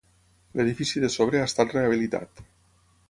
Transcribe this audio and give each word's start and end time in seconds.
L'edifici 0.61 1.03
de 1.03 1.11
sobre 1.17 1.41
ha 1.41 1.49
estat 1.51 1.77
rehabilitat. 1.77 2.43